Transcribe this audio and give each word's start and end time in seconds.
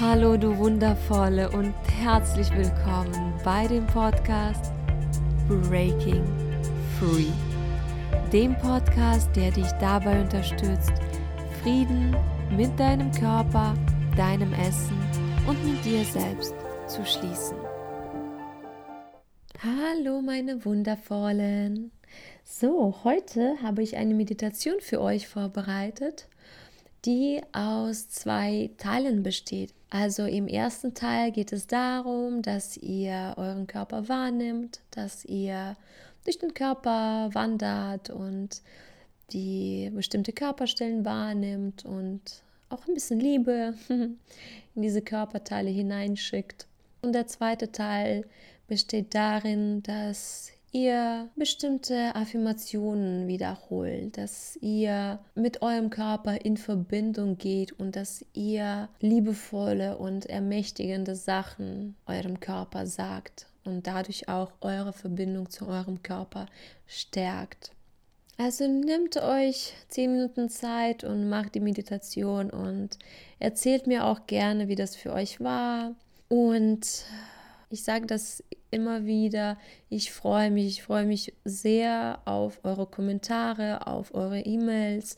Hallo 0.00 0.36
du 0.36 0.58
wundervolle 0.58 1.48
und 1.52 1.72
herzlich 2.02 2.50
willkommen 2.50 3.32
bei 3.44 3.68
dem 3.68 3.86
Podcast 3.86 4.72
Breaking 5.46 6.24
Free. 6.98 7.30
Dem 8.32 8.58
Podcast, 8.58 9.28
der 9.36 9.52
dich 9.52 9.70
dabei 9.78 10.20
unterstützt, 10.20 10.90
Frieden 11.62 12.16
mit 12.50 12.76
deinem 12.76 13.12
Körper, 13.12 13.74
deinem 14.16 14.52
Essen 14.54 14.98
und 15.46 15.64
mit 15.64 15.84
dir 15.84 16.04
selbst 16.04 16.56
zu 16.88 17.06
schließen. 17.06 17.56
Hallo 19.62 20.20
meine 20.20 20.64
wundervollen. 20.64 21.92
So, 22.42 22.96
heute 23.04 23.62
habe 23.62 23.84
ich 23.84 23.96
eine 23.96 24.14
Meditation 24.14 24.80
für 24.80 25.00
euch 25.00 25.28
vorbereitet 25.28 26.26
die 27.04 27.40
aus 27.52 28.08
zwei 28.08 28.70
Teilen 28.78 29.22
besteht. 29.22 29.74
Also 29.94 30.24
im 30.24 30.48
ersten 30.48 30.92
Teil 30.92 31.30
geht 31.30 31.52
es 31.52 31.68
darum, 31.68 32.42
dass 32.42 32.76
ihr 32.76 33.34
euren 33.36 33.68
Körper 33.68 34.08
wahrnimmt, 34.08 34.80
dass 34.90 35.24
ihr 35.24 35.76
durch 36.24 36.36
den 36.40 36.52
Körper 36.52 37.30
wandert 37.32 38.10
und 38.10 38.60
die 39.30 39.92
bestimmte 39.94 40.32
Körperstellen 40.32 41.04
wahrnimmt 41.04 41.84
und 41.84 42.42
auch 42.70 42.88
ein 42.88 42.94
bisschen 42.94 43.20
Liebe 43.20 43.74
in 43.88 44.18
diese 44.82 45.00
Körperteile 45.00 45.70
hineinschickt. 45.70 46.66
Und 47.00 47.12
der 47.12 47.28
zweite 47.28 47.70
Teil 47.70 48.26
besteht 48.66 49.14
darin, 49.14 49.84
dass 49.84 50.50
ihr 50.74 51.30
bestimmte 51.36 52.14
Affirmationen 52.16 53.28
wiederholt, 53.28 54.18
dass 54.18 54.58
ihr 54.60 55.20
mit 55.36 55.62
eurem 55.62 55.88
Körper 55.88 56.44
in 56.44 56.56
Verbindung 56.56 57.38
geht 57.38 57.72
und 57.78 57.94
dass 57.94 58.26
ihr 58.34 58.88
liebevolle 59.00 59.96
und 59.96 60.26
ermächtigende 60.26 61.14
Sachen 61.14 61.94
eurem 62.06 62.40
Körper 62.40 62.86
sagt 62.86 63.46
und 63.64 63.86
dadurch 63.86 64.28
auch 64.28 64.50
eure 64.60 64.92
Verbindung 64.92 65.48
zu 65.48 65.68
eurem 65.68 66.02
Körper 66.02 66.46
stärkt. 66.88 67.70
Also 68.36 68.66
nehmt 68.66 69.16
euch 69.16 69.74
zehn 69.88 70.10
Minuten 70.10 70.48
Zeit 70.48 71.04
und 71.04 71.28
macht 71.28 71.54
die 71.54 71.60
Meditation 71.60 72.50
und 72.50 72.98
erzählt 73.38 73.86
mir 73.86 74.06
auch 74.06 74.26
gerne, 74.26 74.66
wie 74.66 74.74
das 74.74 74.96
für 74.96 75.12
euch 75.12 75.40
war. 75.40 75.94
Und 76.28 77.04
ich 77.70 77.84
sage 77.84 78.06
das 78.06 78.42
immer 78.74 79.06
wieder. 79.06 79.56
Ich 79.88 80.12
freue 80.12 80.50
mich, 80.50 80.66
ich 80.66 80.82
freue 80.82 81.06
mich 81.06 81.32
sehr 81.44 82.18
auf 82.26 82.60
eure 82.64 82.86
Kommentare, 82.86 83.86
auf 83.86 84.14
eure 84.14 84.40
E-Mails. 84.40 85.16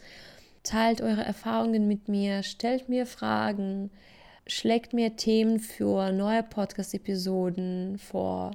Teilt 0.62 1.00
eure 1.00 1.24
Erfahrungen 1.24 1.88
mit 1.88 2.08
mir, 2.08 2.42
stellt 2.42 2.88
mir 2.88 3.06
Fragen, 3.06 3.90
schlägt 4.46 4.92
mir 4.92 5.16
Themen 5.16 5.58
für 5.58 6.12
neue 6.12 6.42
Podcast-Episoden 6.42 7.98
vor. 7.98 8.52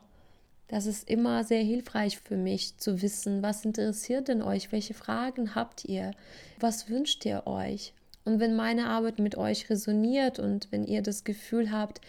Das 0.68 0.86
ist 0.86 1.10
immer 1.10 1.44
sehr 1.44 1.64
hilfreich 1.64 2.18
für 2.20 2.38
mich 2.38 2.78
zu 2.78 3.02
wissen, 3.02 3.44
was 3.44 3.66
interessiert 3.66 4.30
denn 4.30 4.42
euch, 4.42 4.72
welche 4.72 4.94
Fragen 4.94 5.54
habt 5.54 5.84
ihr, 5.84 6.12
was 6.60 6.90
wünscht 6.90 7.26
ihr 7.26 7.46
euch. 7.46 7.94
Und 8.24 8.40
wenn 8.40 8.56
meine 8.56 8.88
Arbeit 8.88 9.20
mit 9.20 9.36
euch 9.36 9.70
resoniert 9.70 10.40
und 10.40 10.72
wenn 10.72 10.86
ihr 10.86 11.02
das 11.02 11.24
Gefühl 11.24 11.72
habt, 11.72 12.02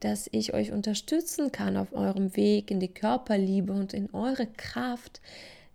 dass 0.00 0.28
ich 0.32 0.54
euch 0.54 0.72
unterstützen 0.72 1.52
kann 1.52 1.76
auf 1.76 1.92
eurem 1.92 2.36
Weg 2.36 2.70
in 2.70 2.80
die 2.80 2.92
Körperliebe 2.92 3.72
und 3.72 3.94
in 3.94 4.12
eure 4.14 4.46
Kraft, 4.46 5.20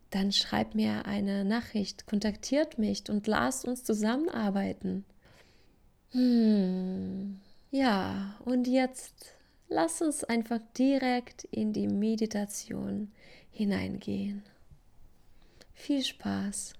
dann 0.09 0.31
schreibt 0.31 0.75
mir 0.75 1.05
eine 1.05 1.43
Nachricht, 1.43 2.05
kontaktiert 2.05 2.77
mich 2.77 3.09
und 3.09 3.27
lasst 3.27 3.65
uns 3.65 3.83
zusammenarbeiten. 3.83 5.05
Hm. 6.11 7.39
Ja, 7.71 8.35
und 8.45 8.67
jetzt 8.67 9.35
lasst 9.67 10.01
uns 10.03 10.23
einfach 10.23 10.59
direkt 10.77 11.45
in 11.45 11.73
die 11.73 11.87
Meditation 11.87 13.11
hineingehen. 13.49 14.43
Viel 15.73 16.03
Spaß! 16.03 16.75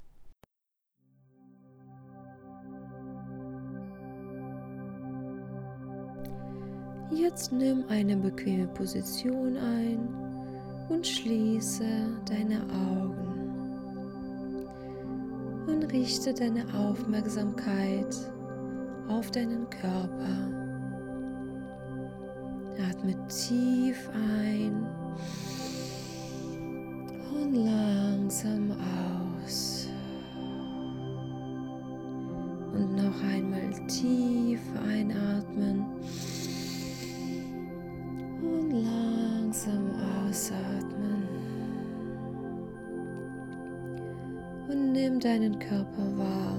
Jetzt 7.24 7.54
nimm 7.54 7.86
eine 7.88 8.18
bequeme 8.18 8.68
Position 8.68 9.56
ein 9.56 10.10
und 10.90 11.08
schließe 11.08 11.86
deine 12.26 12.62
Augen 12.64 14.68
und 15.66 15.86
richte 15.94 16.34
deine 16.34 16.66
Aufmerksamkeit 16.78 18.14
auf 19.08 19.32
deinen 19.32 19.70
Körper. 19.70 20.52
Atme 22.90 23.16
tief 23.30 24.10
ein 24.14 24.86
und 27.34 27.56
langsam 27.56 28.76
aus. 29.48 29.88
Und 32.74 32.96
noch 32.98 33.24
einmal 33.24 33.88
tief 33.88 34.60
einatmen 34.86 35.86
langsam 38.74 39.92
ausatmen. 40.26 41.28
Und 44.68 44.94
nimm 44.94 45.20
deinen 45.20 45.60
Körper 45.60 46.18
wahr. 46.18 46.58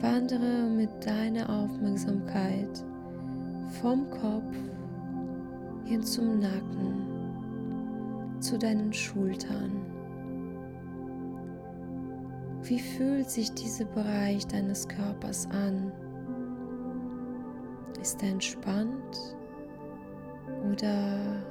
Wandere 0.00 0.68
mit 0.68 0.90
deiner 1.04 1.48
Aufmerksamkeit 1.48 2.84
vom 3.80 4.08
Kopf 4.10 4.54
hin 5.84 6.02
zum 6.02 6.38
Nacken, 6.38 8.40
zu 8.40 8.58
deinen 8.58 8.92
Schultern. 8.92 9.72
Wie 12.62 12.78
fühlt 12.78 13.28
sich 13.28 13.52
dieser 13.52 13.84
Bereich 13.84 14.46
deines 14.46 14.88
Körpers 14.88 15.46
an? 15.50 15.92
Ist 18.04 18.22
er 18.22 18.32
entspannt 18.32 19.34
oder 20.70 21.42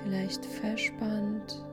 vielleicht 0.00 0.46
verspannt. 0.46 1.64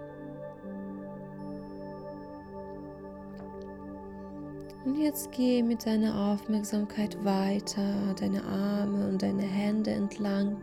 Und 4.83 4.97
jetzt 4.97 5.31
gehe 5.31 5.63
mit 5.63 5.85
deiner 5.85 6.33
Aufmerksamkeit 6.33 7.23
weiter, 7.23 8.15
deine 8.19 8.43
Arme 8.43 9.09
und 9.09 9.21
deine 9.21 9.43
Hände 9.43 9.91
entlang 9.91 10.57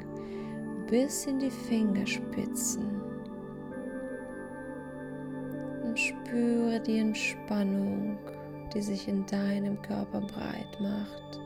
bis 0.89 1.27
in 1.27 1.39
die 1.39 1.53
Fingerspitzen. 1.53 3.01
Und 5.85 5.97
spüre 5.97 6.81
die 6.81 6.99
Entspannung, 6.99 8.19
die 8.75 8.83
sich 8.83 9.07
in 9.07 9.25
deinem 9.27 9.81
Körper 9.81 10.23
breit 10.23 10.81
macht. 10.81 11.40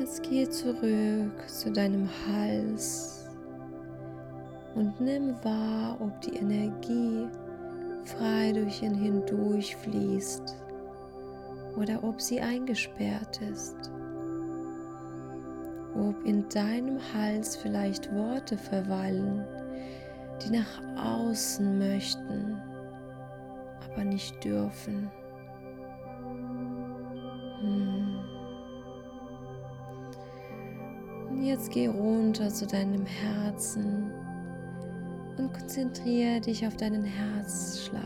Jetzt 0.00 0.22
geh 0.22 0.48
zurück 0.48 1.46
zu 1.46 1.70
deinem 1.70 2.08
Hals 2.26 3.28
und 4.74 4.98
nimm 4.98 5.34
wahr, 5.44 5.98
ob 6.00 6.18
die 6.22 6.36
Energie 6.36 7.28
frei 8.06 8.50
durch 8.54 8.80
ihn 8.80 8.94
hindurch 8.94 9.76
fließt 9.76 10.56
oder 11.76 12.02
ob 12.02 12.18
sie 12.18 12.40
eingesperrt 12.40 13.42
ist. 13.42 13.76
Ob 15.94 16.24
in 16.24 16.48
deinem 16.48 16.98
Hals 17.12 17.56
vielleicht 17.56 18.10
Worte 18.14 18.56
verweilen, 18.56 19.44
die 20.42 20.56
nach 20.56 20.80
außen 20.96 21.78
möchten, 21.78 22.58
aber 23.84 24.04
nicht 24.04 24.42
dürfen. 24.42 25.10
Jetzt 31.42 31.70
geh 31.70 31.86
runter 31.86 32.48
zu 32.48 32.66
deinem 32.66 33.04
Herzen 33.06 34.10
und 35.36 35.52
konzentriere 35.52 36.40
dich 36.40 36.66
auf 36.66 36.76
deinen 36.76 37.04
Herzschlag. 37.04 38.02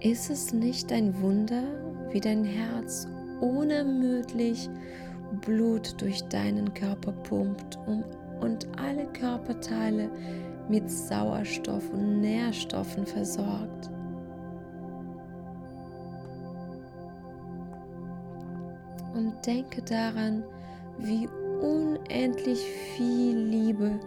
Ist 0.00 0.30
es 0.30 0.52
nicht 0.52 0.92
ein 0.92 1.20
Wunder, 1.20 1.62
wie 2.12 2.20
dein 2.20 2.44
Herz 2.44 3.08
unermüdlich 3.40 4.68
Blut 5.44 6.00
durch 6.00 6.22
deinen 6.28 6.72
Körper 6.74 7.12
pumpt 7.12 7.78
um, 7.86 8.04
und 8.40 8.68
alle 8.78 9.06
Körperteile 9.06 10.10
mit 10.68 10.90
Sauerstoff 10.90 11.90
und 11.92 12.20
Nährstoffen 12.20 13.06
versorgt? 13.06 13.90
Und 19.16 19.34
denke 19.46 19.82
daran, 19.82 20.44
wie 20.98 21.28
unendlich 21.60 22.60
viel 22.94 23.36
Liebe 23.36 23.98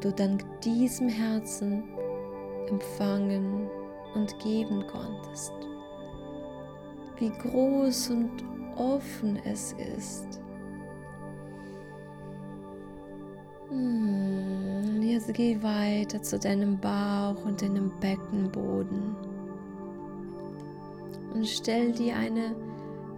du 0.00 0.12
dank 0.12 0.44
diesem 0.60 1.08
Herzen 1.08 1.84
empfangen 2.68 3.68
und 4.14 4.38
geben 4.40 4.84
konntest. 4.86 5.52
Wie 7.18 7.30
groß 7.30 8.10
und 8.10 8.44
offen 8.76 9.38
es 9.44 9.74
ist. 9.96 10.40
Hm, 13.68 15.02
jetzt 15.02 15.32
geh 15.34 15.62
weiter 15.62 16.22
zu 16.22 16.38
deinem 16.38 16.78
Bauch 16.78 17.44
und 17.44 17.60
deinem 17.60 17.90
Beckenboden 18.00 19.16
und 21.34 21.46
stell 21.46 21.92
dir 21.92 22.16
eine 22.16 22.54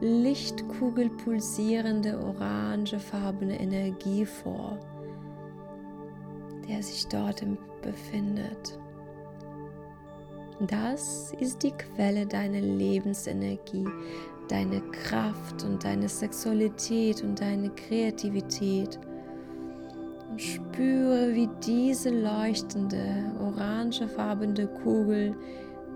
Lichtkugel 0.00 1.10
pulsierende 1.10 2.18
orangefarbene 2.18 3.60
Energie 3.60 4.24
vor, 4.24 4.78
der 6.66 6.82
sich 6.82 7.06
dort 7.08 7.44
befindet. 7.82 8.78
Das 10.68 11.32
ist 11.38 11.62
die 11.62 11.72
Quelle 11.72 12.26
deiner 12.26 12.60
Lebensenergie, 12.60 13.86
deine 14.48 14.80
Kraft 14.90 15.64
und 15.64 15.84
deine 15.84 16.08
Sexualität 16.08 17.22
und 17.22 17.40
deine 17.40 17.70
Kreativität. 17.70 18.98
Und 20.30 20.40
spüre, 20.40 21.34
wie 21.34 21.48
diese 21.64 22.10
leuchtende, 22.10 23.32
orangefarbene 23.40 24.66
Kugel 24.66 25.34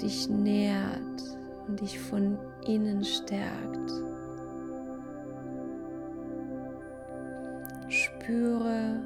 dich 0.00 0.28
nährt 0.28 1.22
und 1.68 1.80
dich 1.80 1.98
von 1.98 2.38
innen 2.66 3.04
stärkt. 3.04 3.90
Spüre, 7.88 9.00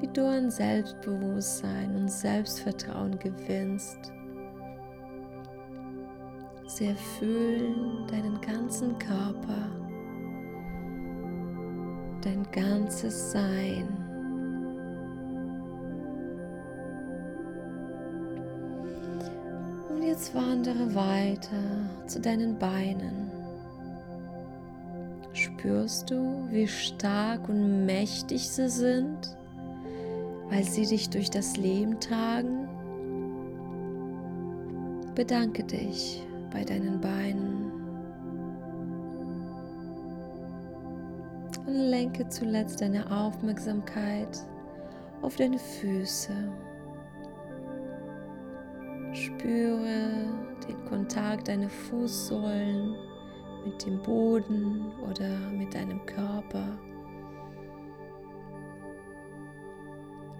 wie 0.00 0.08
du 0.08 0.26
an 0.26 0.50
Selbstbewusstsein 0.50 1.96
und 1.96 2.10
Selbstvertrauen 2.10 3.18
gewinnst. 3.18 4.12
Sie 6.66 6.86
erfüllen 6.86 8.06
deinen 8.08 8.40
ganzen 8.40 8.98
Körper, 8.98 9.70
dein 12.22 12.46
ganzes 12.50 13.32
Sein. 13.32 14.03
Jetzt 20.24 20.34
wandere 20.34 20.94
weiter 20.94 22.06
zu 22.06 22.18
deinen 22.18 22.58
Beinen. 22.58 23.30
Spürst 25.34 26.10
du, 26.10 26.46
wie 26.50 26.66
stark 26.66 27.48
und 27.48 27.84
mächtig 27.84 28.48
sie 28.48 28.70
sind, 28.70 29.36
weil 30.48 30.64
sie 30.64 30.86
dich 30.86 31.10
durch 31.10 31.28
das 31.30 31.56
Leben 31.56 32.00
tragen? 32.00 32.68
Bedanke 35.14 35.62
dich 35.62 36.22
bei 36.50 36.64
deinen 36.64 37.00
Beinen 37.00 37.70
und 41.66 41.74
lenke 41.74 42.28
zuletzt 42.28 42.80
deine 42.80 43.10
Aufmerksamkeit 43.10 44.38
auf 45.20 45.36
deine 45.36 45.58
Füße. 45.58 46.32
Spüre 49.44 50.30
den 50.66 50.84
Kontakt 50.88 51.48
deiner 51.48 51.68
Fußsohlen 51.68 52.94
mit 53.66 53.84
dem 53.84 54.00
Boden 54.00 54.90
oder 55.02 55.28
mit 55.50 55.74
deinem 55.74 56.04
Körper. 56.06 56.78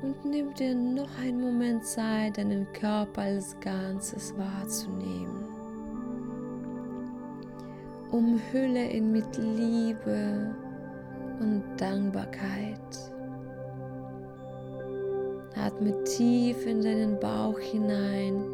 Und 0.01 0.25
nimm 0.25 0.55
dir 0.55 0.75
noch 0.75 1.19
einen 1.19 1.39
Moment 1.39 1.85
Zeit, 1.85 2.39
deinen 2.39 2.67
Körper 2.73 3.23
als 3.23 3.61
Ganzes 3.61 4.35
wahrzunehmen. 4.39 5.49
Umhülle 8.11 8.91
ihn 8.91 9.12
mit 9.12 9.37
Liebe 9.37 10.56
und 11.41 11.62
Dankbarkeit. 11.77 13.14
Atme 15.65 16.05
tief 16.05 16.67
in 16.67 16.83
deinen 16.83 17.19
Bauch 17.19 17.59
hinein 17.59 18.45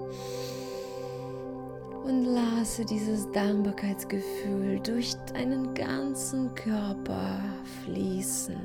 und 2.04 2.24
lasse 2.24 2.84
dieses 2.84 3.28
Dankbarkeitsgefühl 3.32 4.78
durch 4.84 5.16
deinen 5.32 5.74
ganzen 5.74 6.54
Körper 6.54 7.40
fließen. 7.84 8.56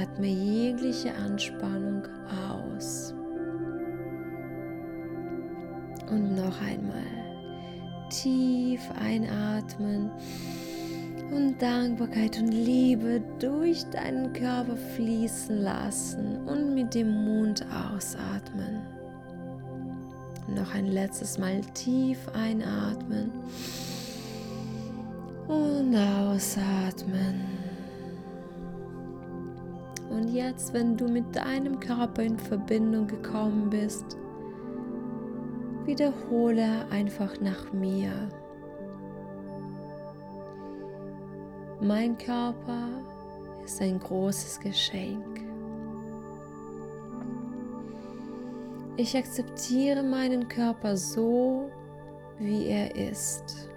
Atme 0.00 0.28
jegliche 0.28 1.14
Anspannung 1.14 2.04
aus. 2.48 3.12
Und 6.10 6.36
noch 6.36 6.58
einmal 6.62 7.04
tief 8.08 8.80
einatmen 8.98 10.10
und 11.30 11.60
Dankbarkeit 11.60 12.38
und 12.38 12.52
Liebe 12.52 13.22
durch 13.38 13.84
deinen 13.90 14.32
Körper 14.32 14.76
fließen 14.76 15.62
lassen 15.62 16.38
und 16.46 16.74
mit 16.74 16.94
dem 16.94 17.24
Mund 17.24 17.64
ausatmen. 17.70 18.80
Noch 20.48 20.74
ein 20.74 20.86
letztes 20.86 21.38
Mal 21.38 21.60
tief 21.74 22.18
einatmen 22.34 23.30
und 25.46 25.96
ausatmen. 25.96 27.44
Und 30.10 30.28
jetzt, 30.28 30.72
wenn 30.72 30.96
du 30.96 31.06
mit 31.06 31.36
deinem 31.36 31.78
Körper 31.78 32.22
in 32.22 32.36
Verbindung 32.38 33.06
gekommen 33.06 33.70
bist, 33.70 34.16
wiederhole 35.84 36.86
einfach 36.90 37.40
nach 37.40 37.72
mir. 37.72 38.10
Mein 41.82 42.18
Körper 42.18 42.88
ist 43.64 43.80
ein 43.80 43.98
großes 43.98 44.60
Geschenk. 44.60 45.40
Ich 48.98 49.16
akzeptiere 49.16 50.02
meinen 50.02 50.46
Körper 50.46 50.94
so, 50.94 51.70
wie 52.38 52.66
er 52.66 52.94
ist. 52.94 53.70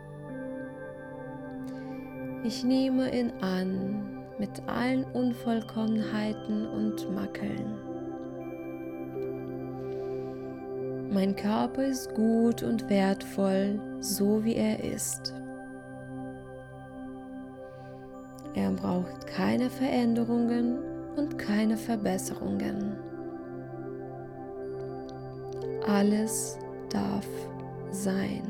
Ich 2.43 2.65
nehme 2.65 3.17
ihn 3.17 3.31
an 3.39 4.25
mit 4.37 4.61
allen 4.67 5.05
Unvollkommenheiten 5.05 6.67
und 6.67 7.09
Makeln. 7.15 7.77
Mein 11.09 11.37
Körper 11.37 11.85
ist 11.85 12.13
gut 12.15 12.63
und 12.63 12.89
wertvoll, 12.89 13.79
so 14.01 14.43
wie 14.43 14.55
er 14.55 14.83
ist. 14.83 15.33
Er 18.55 18.71
braucht 18.71 19.25
keine 19.27 19.69
Veränderungen 19.69 20.77
und 21.15 21.37
keine 21.37 21.77
Verbesserungen. 21.77 22.95
Alles 25.87 26.57
darf 26.89 27.27
sein. 27.91 28.41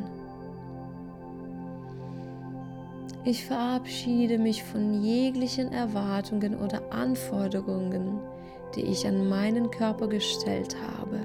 Ich 3.26 3.46
verabschiede 3.46 4.38
mich 4.38 4.64
von 4.64 5.02
jeglichen 5.02 5.72
Erwartungen 5.72 6.56
oder 6.56 6.82
Anforderungen, 6.92 8.20
die 8.76 8.82
ich 8.82 9.08
an 9.08 9.30
meinen 9.30 9.72
Körper 9.72 10.08
gestellt 10.08 10.76
habe. 10.98 11.22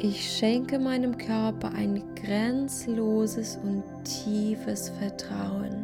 Ich 0.00 0.30
schenke 0.30 0.78
meinem 0.78 1.18
Körper 1.18 1.72
ein 1.74 2.00
grenzloses 2.14 3.58
und 3.64 3.82
tiefes 4.04 4.90
Vertrauen. 4.90 5.74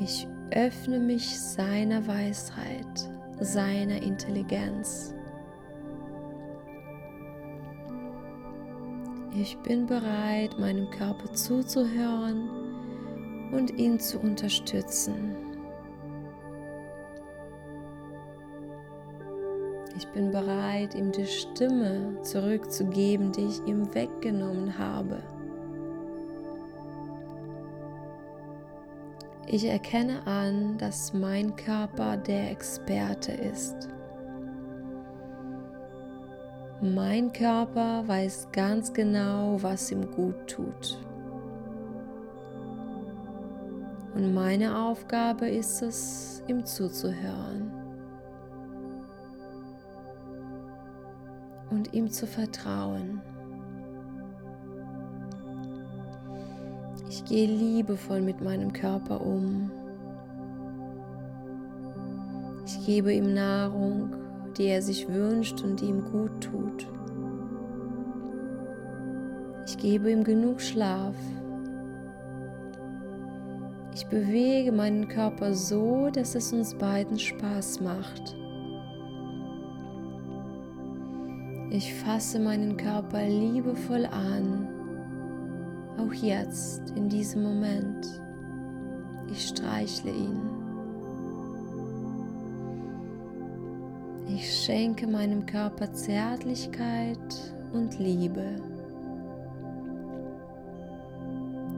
Ich 0.00 0.26
öffne 0.52 0.98
mich 0.98 1.38
seiner 1.38 2.06
Weisheit, 2.06 3.10
seiner 3.40 4.02
Intelligenz. 4.02 5.14
Ich 9.38 9.58
bin 9.58 9.84
bereit, 9.84 10.58
meinem 10.58 10.88
Körper 10.90 11.30
zuzuhören 11.34 12.48
und 13.52 13.78
ihn 13.78 14.00
zu 14.00 14.18
unterstützen. 14.18 15.49
Ich 20.00 20.08
bin 20.08 20.30
bereit, 20.30 20.94
ihm 20.94 21.12
die 21.12 21.26
Stimme 21.26 22.16
zurückzugeben, 22.22 23.32
die 23.32 23.44
ich 23.44 23.62
ihm 23.66 23.94
weggenommen 23.94 24.78
habe. 24.78 25.18
Ich 29.46 29.66
erkenne 29.66 30.26
an, 30.26 30.78
dass 30.78 31.12
mein 31.12 31.54
Körper 31.54 32.16
der 32.16 32.50
Experte 32.50 33.32
ist. 33.32 33.90
Mein 36.80 37.30
Körper 37.30 38.08
weiß 38.08 38.48
ganz 38.52 38.94
genau, 38.94 39.58
was 39.60 39.92
ihm 39.92 40.10
gut 40.12 40.46
tut. 40.46 40.98
Und 44.14 44.32
meine 44.32 44.78
Aufgabe 44.78 45.46
ist 45.46 45.82
es, 45.82 46.42
ihm 46.48 46.64
zuzuhören 46.64 47.69
und 51.70 51.92
ihm 51.94 52.10
zu 52.10 52.26
vertrauen. 52.26 53.20
Ich 57.08 57.24
gehe 57.24 57.46
liebevoll 57.46 58.20
mit 58.20 58.40
meinem 58.40 58.72
Körper 58.72 59.20
um. 59.20 59.70
Ich 62.66 62.86
gebe 62.86 63.12
ihm 63.12 63.34
Nahrung, 63.34 64.14
die 64.56 64.66
er 64.66 64.82
sich 64.82 65.08
wünscht 65.08 65.62
und 65.62 65.80
die 65.80 65.86
ihm 65.86 66.04
gut 66.04 66.40
tut. 66.40 66.88
Ich 69.66 69.76
gebe 69.76 70.10
ihm 70.10 70.24
genug 70.24 70.60
Schlaf. 70.60 71.14
Ich 73.94 74.06
bewege 74.06 74.72
meinen 74.72 75.08
Körper 75.08 75.54
so, 75.54 76.10
dass 76.10 76.34
es 76.34 76.52
uns 76.52 76.74
beiden 76.74 77.18
Spaß 77.18 77.80
macht. 77.80 78.36
Ich 81.72 81.94
fasse 81.94 82.40
meinen 82.40 82.76
Körper 82.76 83.24
liebevoll 83.24 84.04
an, 84.06 84.66
auch 85.98 86.12
jetzt, 86.12 86.90
in 86.96 87.08
diesem 87.08 87.44
Moment. 87.44 88.20
Ich 89.30 89.48
streichle 89.48 90.10
ihn. 90.10 90.40
Ich 94.26 94.52
schenke 94.64 95.06
meinem 95.06 95.46
Körper 95.46 95.92
Zärtlichkeit 95.92 97.54
und 97.72 97.96
Liebe. 98.00 98.56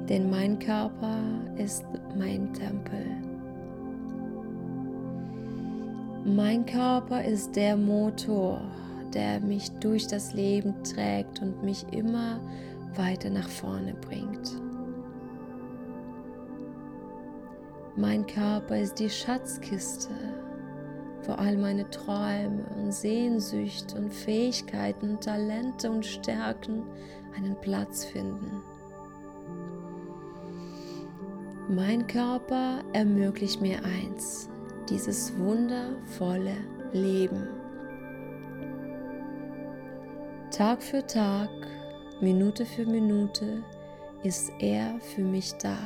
Denn 0.09 0.31
mein 0.31 0.59
Körper 0.59 1.19
ist 1.59 1.85
mein 2.19 2.51
Tempel. 2.55 3.05
Mein 6.25 6.65
Körper 6.65 7.23
ist 7.25 7.55
der 7.57 7.77
Motor, 7.77 8.63
der 9.15 9.41
mich 9.41 9.71
durch 9.81 10.07
das 10.07 10.33
Leben 10.33 10.83
trägt 10.85 11.41
und 11.43 11.63
mich 11.63 11.85
immer 11.93 12.41
weiter 12.97 13.31
nach 13.31 13.49
vorne 13.49 13.95
bringt. 13.95 14.61
Mein 17.97 18.27
Körper 18.27 18.79
ist 18.79 18.99
die 18.99 19.11
Schatzkiste, 19.11 20.15
wo 21.25 21.33
all 21.33 21.59
meine 21.59 21.89
Träume 21.91 22.65
und 22.77 22.93
Sehnsüchte 22.93 23.97
und 23.99 24.13
Fähigkeiten 24.13 25.21
Talente 25.21 25.91
und 25.91 26.05
Stärken 26.05 26.85
einen 27.37 27.55
Platz 27.61 28.05
finden. 28.05 28.63
Mein 31.69 32.07
Körper 32.07 32.81
ermöglicht 32.93 33.61
mir 33.61 33.79
eins, 33.85 34.49
dieses 34.89 35.39
wundervolle 35.39 36.57
Leben. 36.93 37.62
Tag 40.63 40.81
für 40.81 41.05
Tag, 41.05 41.51
Minute 42.21 42.65
für 42.65 42.87
Minute 42.87 43.65
ist 44.23 44.53
er 44.61 44.95
für 45.01 45.23
mich 45.23 45.53
da. 45.55 45.77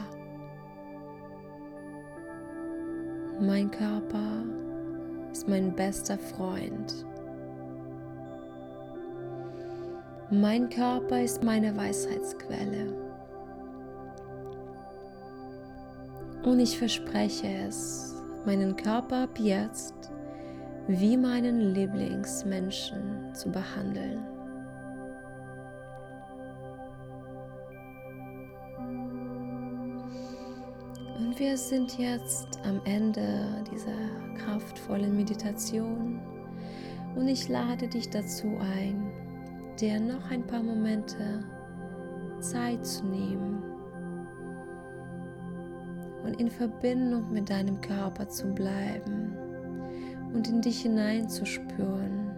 Mein 3.40 3.70
Körper 3.70 4.44
ist 5.32 5.48
mein 5.48 5.74
bester 5.74 6.18
Freund. 6.18 7.06
Mein 10.30 10.68
Körper 10.68 11.22
ist 11.22 11.42
meine 11.42 11.74
Weisheitsquelle. 11.74 12.92
Und 16.44 16.60
ich 16.60 16.78
verspreche 16.78 17.48
es, 17.66 18.22
meinen 18.44 18.76
Körper 18.76 19.22
ab 19.22 19.38
jetzt 19.38 19.94
wie 20.86 21.16
meinen 21.16 21.72
Lieblingsmenschen 21.72 23.32
zu 23.32 23.50
behandeln. 23.50 24.35
Wir 31.38 31.58
sind 31.58 31.98
jetzt 31.98 32.58
am 32.64 32.80
Ende 32.86 33.62
dieser 33.70 33.92
kraftvollen 34.38 35.14
Meditation 35.14 36.18
und 37.14 37.28
ich 37.28 37.50
lade 37.50 37.88
dich 37.88 38.08
dazu 38.08 38.56
ein, 38.58 39.12
dir 39.78 40.00
noch 40.00 40.30
ein 40.30 40.46
paar 40.46 40.62
Momente 40.62 41.44
Zeit 42.40 42.86
zu 42.86 43.04
nehmen 43.04 43.62
und 46.24 46.40
in 46.40 46.48
Verbindung 46.48 47.30
mit 47.30 47.50
deinem 47.50 47.82
Körper 47.82 48.26
zu 48.26 48.46
bleiben 48.54 49.36
und 50.32 50.48
in 50.48 50.62
dich 50.62 50.80
hineinzuspüren. 50.80 52.30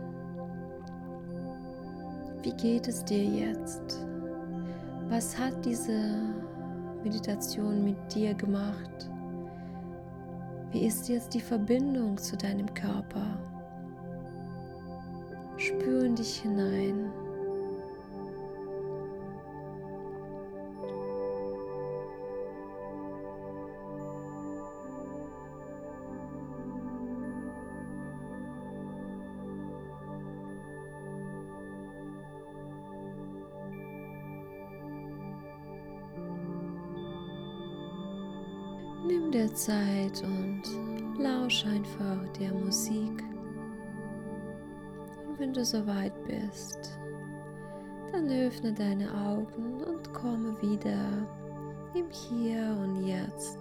Wie 2.43 2.52
geht 2.55 2.88
es 2.88 3.05
dir 3.05 3.25
jetzt? 3.25 4.05
Was 5.09 5.38
hat 5.38 5.64
diese 5.64 6.38
Meditation 7.09 7.83
mit 7.85 7.97
dir 8.15 8.35
gemacht? 8.35 9.09
Wie 10.73 10.85
ist 10.85 11.09
jetzt 11.09 11.33
die 11.33 11.41
Verbindung 11.41 12.19
zu 12.19 12.37
deinem 12.37 12.73
Körper? 12.75 13.38
Spür 15.57 16.05
in 16.05 16.15
dich 16.15 16.43
hinein. 16.43 17.08
Dir 39.31 39.53
Zeit 39.55 40.23
und 40.23 40.63
lausch 41.19 41.67
einfach 41.67 42.27
der 42.41 42.51
Musik. 42.55 43.23
Und 45.29 45.39
wenn 45.39 45.53
du 45.53 45.63
soweit 45.65 46.15
bist, 46.25 46.99
dann 48.11 48.31
öffne 48.31 48.73
deine 48.73 49.13
Augen 49.13 49.83
und 49.85 50.15
komme 50.15 50.57
wieder 50.63 51.29
im 51.95 52.09
Hier 52.11 52.75
und 52.81 53.07
Jetzt. 53.07 53.59